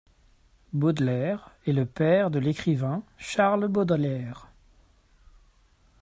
[0.73, 4.47] Baudelaire est le père de l'écrivain Charles Baudelaire.